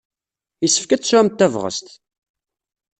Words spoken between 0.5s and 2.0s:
Yessefk ad tesɛumt tabɣest.